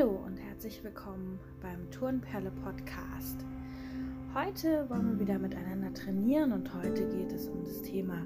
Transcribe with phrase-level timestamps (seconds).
[0.00, 3.44] Hallo und herzlich willkommen beim Turnperle Podcast.
[4.34, 8.24] Heute wollen wir wieder miteinander trainieren und heute geht es um das Thema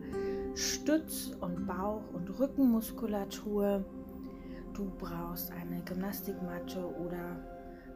[0.54, 3.84] Stütz- und Bauch- und Rückenmuskulatur.
[4.72, 7.40] Du brauchst eine Gymnastikmatte oder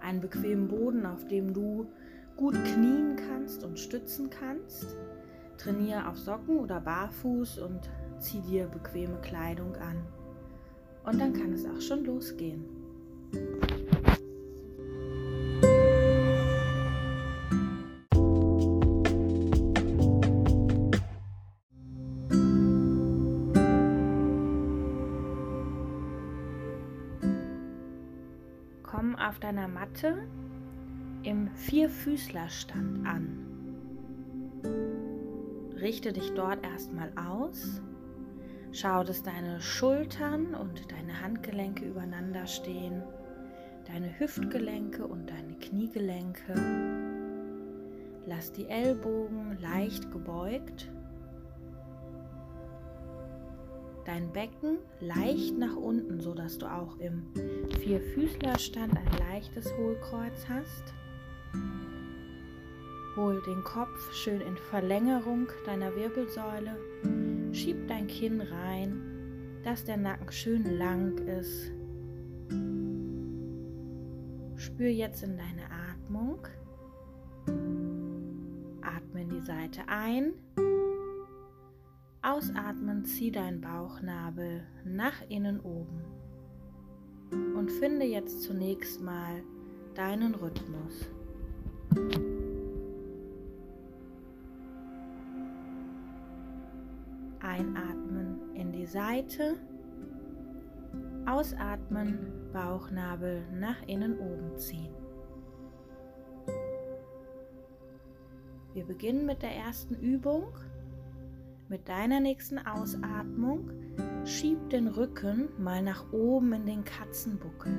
[0.00, 1.86] einen bequemen Boden, auf dem du
[2.36, 4.96] gut knien kannst und stützen kannst.
[5.56, 10.04] Trainiere auf Socken oder barfuß und zieh dir bequeme Kleidung an.
[11.04, 12.77] Und dann kann es auch schon losgehen.
[28.82, 30.26] Komm auf deiner Matte
[31.22, 33.44] im Vierfüßlerstand an.
[35.80, 37.80] Richte dich dort erstmal aus
[38.72, 43.02] Schau, dass deine Schultern und deine Handgelenke übereinander stehen,
[43.88, 46.54] deine Hüftgelenke und deine Kniegelenke.
[48.26, 50.88] Lass die Ellbogen leicht gebeugt,
[54.04, 57.26] dein Becken leicht nach unten, sodass du auch im
[57.80, 60.94] Vierfüßlerstand ein leichtes Hohlkreuz hast.
[63.16, 66.76] Hol den Kopf schön in Verlängerung deiner Wirbelsäule
[67.52, 69.00] Schieb dein Kinn rein,
[69.64, 71.72] dass der Nacken schön lang ist.
[74.58, 76.40] Spür jetzt in deine Atmung.
[78.82, 80.32] Atme in die Seite ein.
[82.22, 86.02] Ausatmen, zieh deinen Bauchnabel nach innen oben.
[87.56, 89.44] Und finde jetzt zunächst mal
[89.94, 91.06] deinen Rhythmus.
[97.38, 99.56] Einatmen in die Seite.
[101.28, 104.94] Ausatmen, Bauchnabel nach innen oben ziehen.
[108.72, 110.44] Wir beginnen mit der ersten Übung.
[111.68, 113.70] Mit deiner nächsten Ausatmung
[114.24, 117.78] schieb den Rücken mal nach oben in den Katzenbuckel.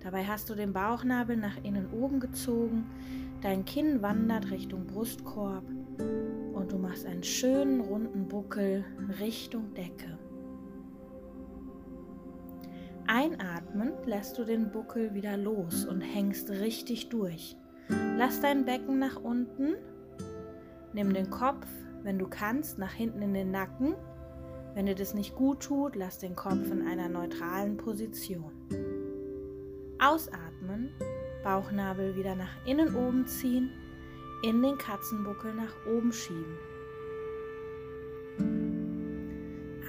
[0.00, 2.84] Dabei hast du den Bauchnabel nach innen oben gezogen,
[3.40, 5.64] dein Kinn wandert Richtung Brustkorb
[6.52, 8.84] und du machst einen schönen runden Buckel
[9.18, 10.19] Richtung Decke.
[13.12, 17.56] Einatmend lässt du den Buckel wieder los und hängst richtig durch.
[18.16, 19.74] Lass dein Becken nach unten.
[20.92, 21.66] Nimm den Kopf,
[22.04, 23.96] wenn du kannst, nach hinten in den Nacken.
[24.74, 28.52] Wenn dir das nicht gut tut, lass den Kopf in einer neutralen Position.
[29.98, 30.92] Ausatmen,
[31.42, 33.72] Bauchnabel wieder nach innen oben ziehen
[34.44, 36.56] in den Katzenbuckel nach oben schieben.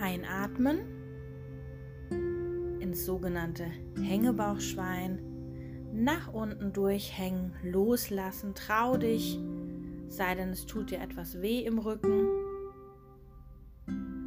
[0.02, 1.01] Einatmen
[2.92, 3.64] ins sogenannte
[4.02, 5.22] Hängebauchschwein,
[5.94, 9.40] nach unten durchhängen, loslassen, trau dich,
[10.10, 12.28] sei denn es tut dir etwas weh im Rücken,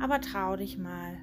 [0.01, 1.19] aber trau dich mal,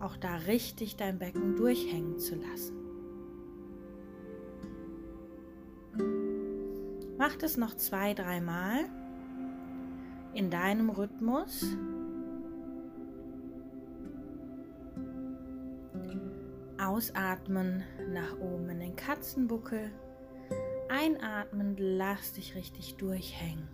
[0.00, 2.76] auch da richtig dein Becken durchhängen zu lassen.
[7.16, 8.84] Mach das noch zwei, dreimal
[10.34, 11.64] in deinem Rhythmus.
[16.82, 17.82] Ausatmen
[18.12, 19.90] nach oben in den Katzenbuckel.
[20.88, 23.68] Einatmen, lass dich richtig durchhängen.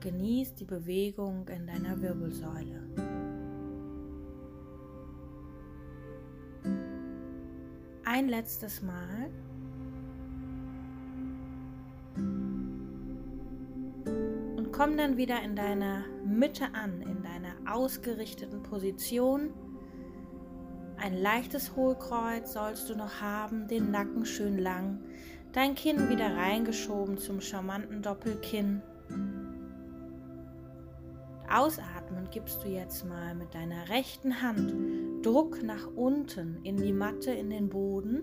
[0.00, 2.82] Genieß die Bewegung in deiner Wirbelsäule.
[8.04, 9.30] Ein letztes Mal.
[14.76, 19.50] komm dann wieder in deiner Mitte an, in deiner ausgerichteten Position.
[21.04, 25.00] Ein leichtes Hohlkreuz sollst du noch haben, den Nacken schön lang,
[25.52, 28.80] dein Kinn wieder reingeschoben zum charmanten Doppelkinn.
[31.46, 37.32] Ausatmen gibst du jetzt mal mit deiner rechten Hand Druck nach unten in die Matte,
[37.32, 38.22] in den Boden.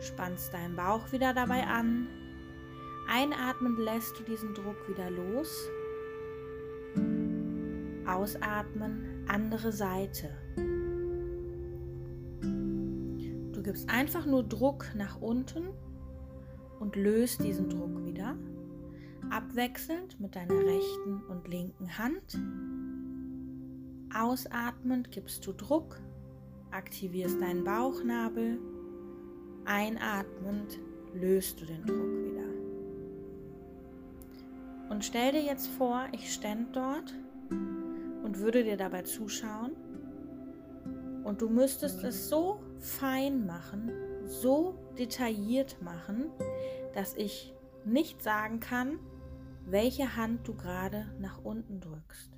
[0.00, 2.08] Spannst deinen Bauch wieder dabei an,
[3.08, 5.68] Einatmen lässt du diesen Druck wieder los.
[8.08, 10.43] Ausatmen, andere Seite.
[13.74, 15.70] Gibst einfach nur Druck nach unten
[16.78, 18.36] und löst diesen Druck wieder.
[19.30, 22.38] Abwechselnd mit deiner rechten und linken Hand.
[24.16, 26.00] Ausatmend gibst du Druck,
[26.70, 28.60] aktivierst deinen Bauchnabel.
[29.64, 30.78] Einatmend
[31.12, 32.46] löst du den Druck wieder.
[34.88, 37.12] Und stell dir jetzt vor, ich stände dort
[38.22, 39.72] und würde dir dabei zuschauen,
[41.24, 43.90] Und du müsstest es so fein machen,
[44.26, 46.26] so detailliert machen,
[46.94, 47.54] dass ich
[47.84, 48.98] nicht sagen kann,
[49.66, 52.30] welche Hand du gerade nach unten drückst.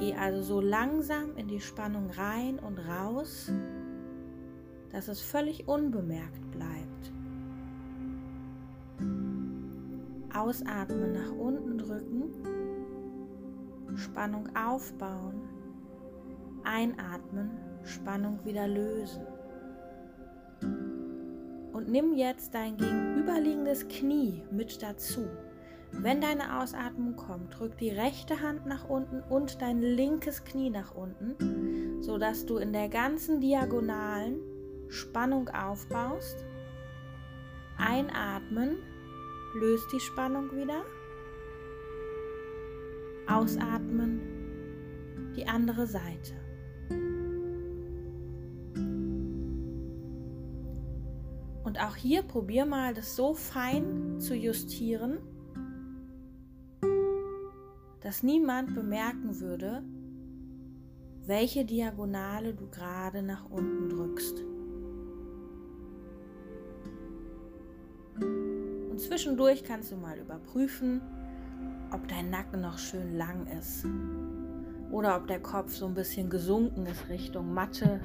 [0.00, 3.50] Geh also so langsam in die Spannung rein und raus,
[4.90, 7.12] dass es völlig unbemerkt bleibt.
[10.34, 12.24] Ausatmen, nach unten drücken,
[13.96, 15.53] Spannung aufbauen,
[16.64, 17.50] einatmen,
[17.82, 19.22] Spannung wieder lösen.
[21.72, 25.26] Und nimm jetzt dein gegenüberliegendes Knie mit dazu.
[25.92, 30.94] Wenn deine Ausatmung kommt, drück die rechte Hand nach unten und dein linkes Knie nach
[30.94, 34.40] unten, sodass du in der ganzen Diagonalen
[34.88, 36.44] Spannung aufbaust.
[37.76, 38.76] Einatmen,
[39.54, 40.84] löst die Spannung wieder.
[43.26, 44.20] Ausatmen,
[45.36, 46.43] die andere Seite.
[51.74, 55.18] Und auch hier probier mal, das so fein zu justieren,
[58.00, 59.82] dass niemand bemerken würde,
[61.26, 64.44] welche Diagonale du gerade nach unten drückst.
[68.20, 71.00] Und zwischendurch kannst du mal überprüfen,
[71.90, 73.84] ob dein Nacken noch schön lang ist
[74.92, 78.00] oder ob der Kopf so ein bisschen gesunken ist Richtung Matte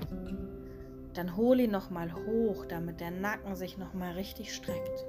[1.13, 5.05] dann hol ihn noch mal hoch, damit der Nacken sich noch mal richtig streckt.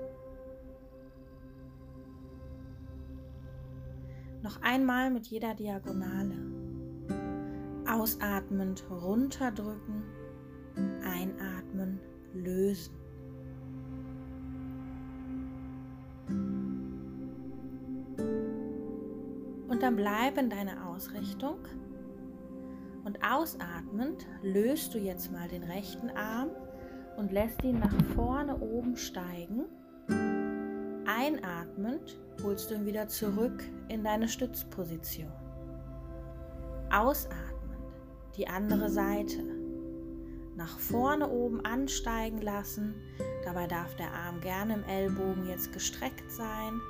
[4.43, 6.37] Noch einmal mit jeder Diagonale.
[7.87, 10.03] Ausatmend runterdrücken,
[11.05, 12.01] einatmen,
[12.33, 12.95] lösen.
[19.69, 21.59] Und dann bleib in deiner Ausrichtung
[23.05, 26.51] und ausatmend löst du jetzt mal den rechten Arm
[27.17, 29.65] und lässt ihn nach vorne oben steigen.
[31.07, 35.33] Einatmend holst du ihn wieder zurück in deine Stützposition.
[36.91, 37.51] Ausatmend
[38.37, 39.43] die andere Seite.
[40.57, 42.95] Nach vorne oben ansteigen lassen.
[43.45, 46.81] Dabei darf der Arm gerne im Ellbogen jetzt gestreckt sein.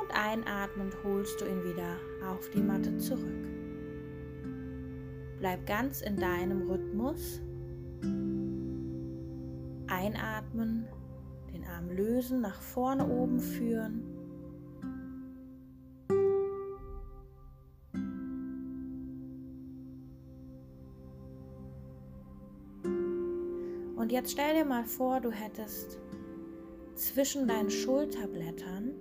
[0.00, 1.96] Und einatmend holst du ihn wieder
[2.30, 3.57] auf die Matte zurück.
[5.38, 7.40] Bleib ganz in deinem Rhythmus.
[9.86, 10.86] Einatmen,
[11.52, 14.02] den Arm lösen, nach vorne oben führen.
[23.96, 25.98] Und jetzt stell dir mal vor, du hättest
[26.94, 28.94] zwischen deinen Schulterblättern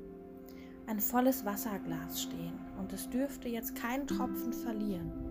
[0.85, 5.26] ein volles Wasserglas stehen und es dürfte jetzt keinen Tropfen verlieren.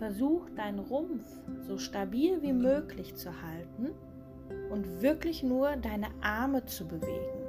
[0.00, 1.26] Versuch deinen Rumpf
[1.60, 3.90] so stabil wie möglich zu halten
[4.70, 7.44] und wirklich nur deine Arme zu bewegen.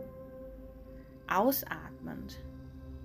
[1.29, 2.41] Ausatmend,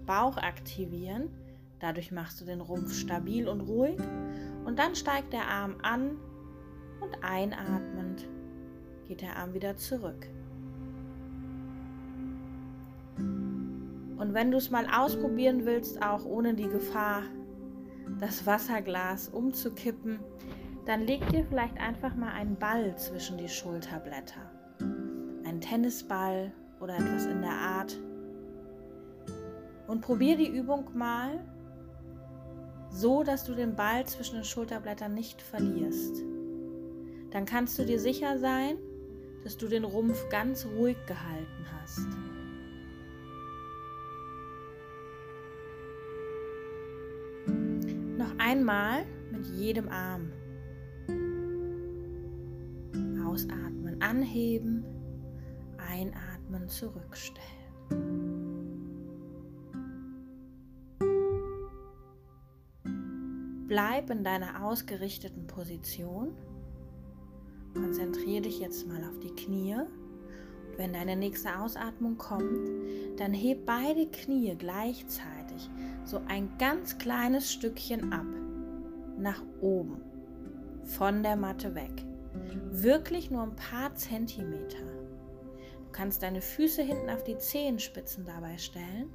[0.05, 1.31] Bauch aktivieren,
[1.79, 4.01] dadurch machst du den Rumpf stabil und ruhig
[4.65, 6.17] und dann steigt der Arm an
[7.01, 8.27] und einatmend
[9.07, 10.27] geht der Arm wieder zurück.
[13.17, 17.23] Und wenn du es mal ausprobieren willst, auch ohne die Gefahr,
[18.20, 20.20] das Wasserglas umzukippen,
[20.85, 24.50] dann leg dir vielleicht einfach mal einen Ball zwischen die Schulterblätter.
[25.44, 27.99] Ein Tennisball oder etwas in der Art.
[29.87, 31.44] Und probier die Übung mal
[32.90, 36.23] so, dass du den Ball zwischen den Schulterblättern nicht verlierst.
[37.30, 38.78] Dann kannst du dir sicher sein,
[39.44, 42.25] dass du den Rumpf ganz ruhig gehalten hast.
[48.47, 50.31] Einmal mit jedem Arm.
[53.26, 54.85] Ausatmen, anheben,
[55.79, 57.43] einatmen, zurückstellen.
[63.67, 66.33] Bleib in deiner ausgerichteten Position.
[67.75, 69.75] Konzentriere dich jetzt mal auf die Knie.
[69.75, 72.69] Und wenn deine nächste Ausatmung kommt,
[73.17, 75.69] dann heb beide Knie gleichzeitig
[76.07, 78.27] so ein ganz kleines Stückchen ab,
[79.19, 80.01] nach oben,
[80.85, 82.05] von der Matte weg.
[82.71, 84.85] Wirklich nur ein paar Zentimeter.
[85.85, 89.11] Du kannst deine Füße hinten auf die Zehenspitzen dabei stellen.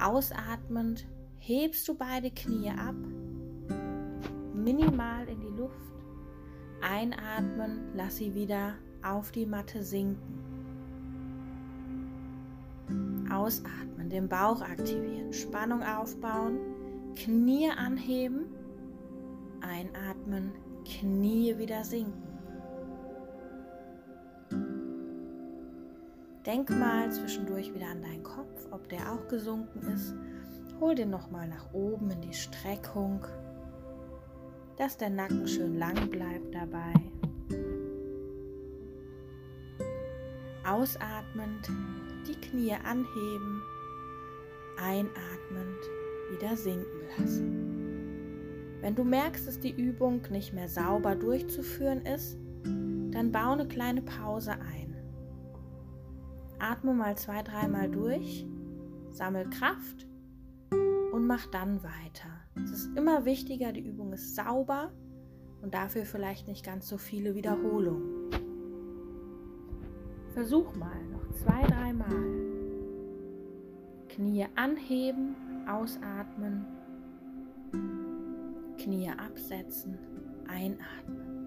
[0.00, 1.06] Ausatmend
[1.38, 2.94] hebst du beide Knie ab,
[4.54, 5.74] minimal in die Luft.
[6.80, 10.53] Einatmen, lass sie wieder auf die Matte sinken.
[13.44, 16.60] Ausatmen, den Bauch aktivieren, Spannung aufbauen,
[17.14, 18.46] Knie anheben,
[19.60, 20.52] Einatmen,
[20.86, 22.22] Knie wieder sinken.
[26.46, 30.14] Denk mal zwischendurch wieder an deinen Kopf, ob der auch gesunken ist.
[30.80, 33.26] Hol den nochmal nach oben in die Streckung,
[34.78, 36.94] dass der Nacken schön lang bleibt dabei.
[40.66, 41.70] Ausatmend
[42.24, 43.62] die Knie anheben,
[44.78, 45.78] einatmend
[46.30, 48.80] wieder sinken lassen.
[48.80, 54.02] Wenn du merkst, dass die Übung nicht mehr sauber durchzuführen ist, dann baue eine kleine
[54.02, 54.94] Pause ein.
[56.58, 58.46] Atme mal zwei, dreimal durch,
[59.10, 60.06] sammel Kraft
[61.12, 62.28] und mach dann weiter.
[62.62, 64.92] Es ist immer wichtiger, die Übung ist sauber
[65.62, 68.30] und dafür vielleicht nicht ganz so viele Wiederholungen.
[70.34, 72.08] Versuch mal noch zwei, dreimal.
[74.08, 75.36] Knie anheben,
[75.68, 76.66] ausatmen,
[78.76, 79.96] Knie absetzen,
[80.48, 81.38] einatmen.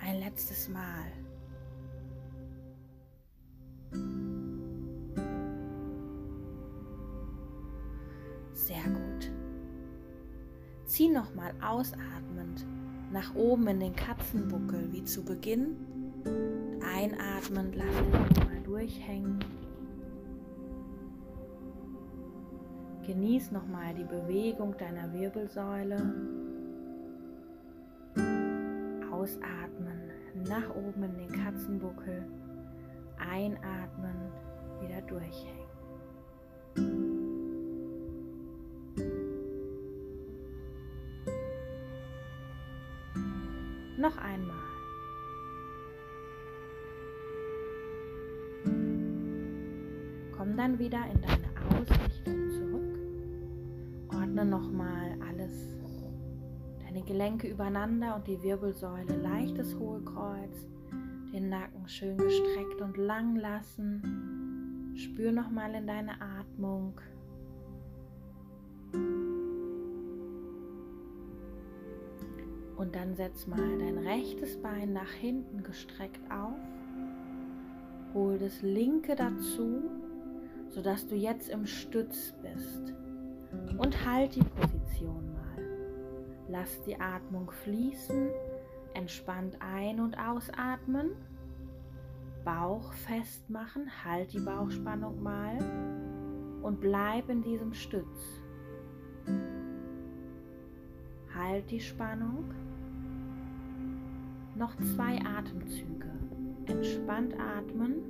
[0.00, 1.12] Ein letztes Mal.
[10.98, 12.66] Zieh nochmal ausatmend
[13.12, 15.76] nach oben in den Katzenbuckel wie zu Beginn.
[16.82, 19.38] Einatmend lass dich mal durchhängen.
[23.06, 25.98] Genieß nochmal die Bewegung deiner Wirbelsäule.
[29.12, 30.10] Ausatmen,
[30.48, 32.26] nach oben in den Katzenbuckel.
[33.20, 34.32] Einatmen,
[34.80, 37.07] wieder durchhängen.
[43.98, 44.54] Noch einmal.
[50.36, 54.14] Komm dann wieder in deine Ausrichtung zurück.
[54.14, 55.76] Ordne nochmal alles,
[56.84, 60.68] deine Gelenke übereinander und die Wirbelsäule, leichtes Hohlkreuz,
[61.32, 64.94] den Nacken schön gestreckt und lang lassen.
[64.94, 67.00] Spür nochmal in deine Atmung.
[72.78, 76.54] Und dann setz mal dein rechtes Bein nach hinten gestreckt auf.
[78.14, 79.82] Hol das linke dazu,
[80.68, 82.94] sodass du jetzt im Stütz bist.
[83.78, 85.64] Und halt die Position mal.
[86.48, 88.28] Lass die Atmung fließen,
[88.94, 91.10] entspannt ein- und ausatmen.
[92.44, 95.58] Bauch festmachen, halt die Bauchspannung mal
[96.62, 98.40] und bleib in diesem Stütz.
[101.34, 102.44] Halt die Spannung
[104.58, 106.08] noch zwei Atemzüge.
[106.66, 108.02] Entspannt atmen.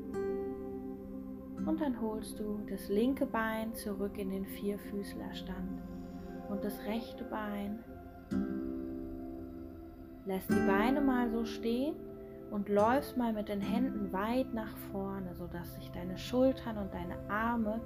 [1.67, 5.83] Und dann holst du das linke Bein zurück in den Vierfüßlerstand
[6.49, 7.79] und das rechte Bein.
[10.25, 11.95] Lässt die Beine mal so stehen
[12.51, 17.19] und läufst mal mit den Händen weit nach vorne, sodass sich deine Schultern und deine
[17.29, 17.81] Arme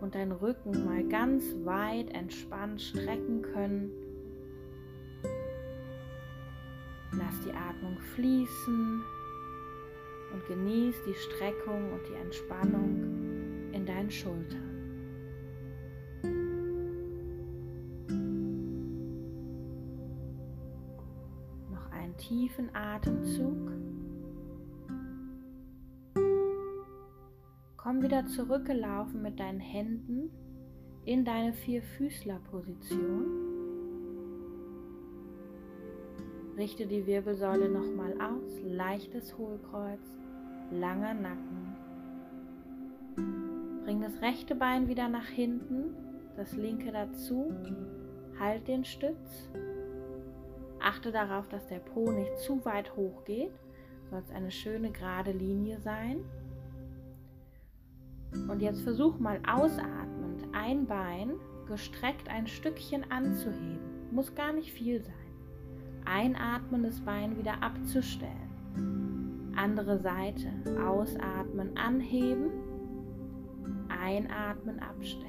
[0.00, 3.90] und dein Rücken mal ganz weit entspannt strecken können
[7.18, 9.02] Lass die Atmung fließen
[10.32, 14.72] und genieß die Streckung und die Entspannung in deinen Schultern.
[21.70, 23.72] Noch einen tiefen Atemzug.
[27.76, 30.30] Komm wieder zurückgelaufen mit deinen Händen
[31.04, 33.41] in deine Vierfüßlerposition.
[36.62, 40.16] Richte die Wirbelsäule nochmal aus, leichtes Hohlkreuz,
[40.70, 41.74] langer Nacken.
[43.82, 45.92] Bring das rechte Bein wieder nach hinten,
[46.36, 47.52] das linke dazu,
[48.38, 49.50] halt den Stütz.
[50.78, 53.58] Achte darauf, dass der Po nicht zu weit hoch geht,
[54.08, 56.18] soll es eine schöne gerade Linie sein.
[58.48, 61.32] Und jetzt versuch mal ausatmend ein Bein
[61.66, 63.80] gestreckt ein Stückchen anzuheben.
[64.12, 65.21] Muss gar nicht viel sein.
[66.04, 69.52] Einatmen, das Bein wieder abzustellen.
[69.56, 70.48] Andere Seite.
[70.80, 72.50] Ausatmen, anheben.
[73.88, 75.28] Einatmen, abstellen.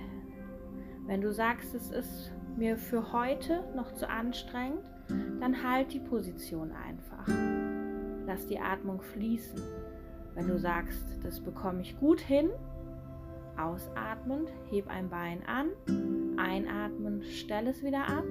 [1.05, 4.83] Wenn du sagst, es ist mir für heute noch zu anstrengend,
[5.39, 7.27] dann halt die Position einfach.
[8.25, 9.61] Lass die Atmung fließen.
[10.33, 12.49] Wenn du sagst, das bekomme ich gut hin,
[13.57, 15.69] ausatmend, heb ein Bein an,
[16.37, 18.25] einatmen, stell es wieder ab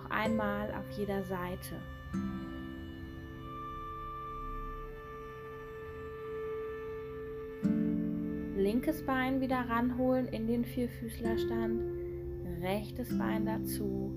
[0.00, 1.76] noch einmal auf jeder Seite.
[8.56, 11.82] Linkes Bein wieder ranholen in den Vierfüßlerstand,
[12.62, 14.12] rechtes Bein dazu.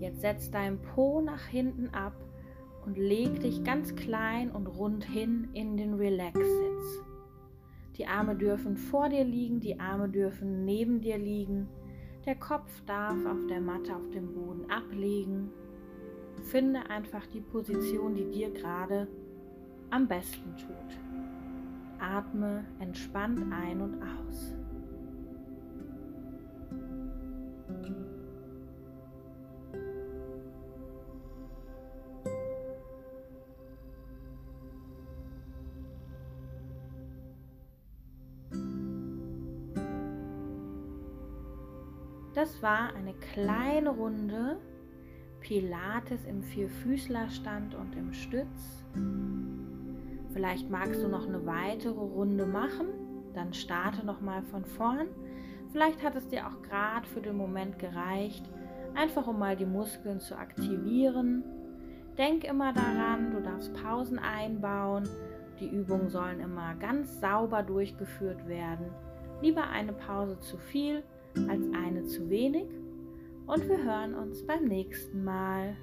[0.00, 2.14] Jetzt setz dein Po nach hinten ab
[2.84, 7.04] und leg dich ganz klein und rund hin in den Relax-Sitz.
[7.96, 11.68] Die Arme dürfen vor dir liegen, die Arme dürfen neben dir liegen.
[12.28, 15.50] Der Kopf darf auf der Matte auf dem Boden ablegen.
[16.42, 19.08] Finde einfach die Position, die dir gerade
[19.88, 20.98] am besten tut.
[21.98, 24.54] Atme entspannt ein und aus.
[42.60, 44.56] War eine kleine Runde
[45.40, 48.84] Pilates im Vierfüßlerstand und im Stütz.
[50.32, 52.88] Vielleicht magst du noch eine weitere Runde machen,
[53.34, 55.06] dann starte noch mal von vorn.
[55.70, 58.44] Vielleicht hat es dir auch gerade für den Moment gereicht,
[58.94, 61.44] einfach um mal die Muskeln zu aktivieren.
[62.16, 65.08] Denk immer daran, du darfst Pausen einbauen.
[65.60, 68.86] Die Übungen sollen immer ganz sauber durchgeführt werden.
[69.40, 71.04] Lieber eine Pause zu viel
[71.48, 72.68] als eine zu wenig.
[73.46, 75.76] Und wir hören uns beim nächsten Mal.